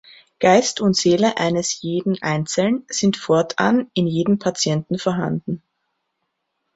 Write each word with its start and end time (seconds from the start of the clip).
Geist 0.39 0.81
und 0.81 0.95
Seele 0.95 1.37
eines 1.37 1.79
jeden 1.83 2.19
Einzeln 2.23 2.85
sind 2.89 3.17
fortan 3.17 3.91
in 3.93 4.07
jedem 4.07 4.39
Patienten 4.39 4.97
vorhanden. 4.97 5.61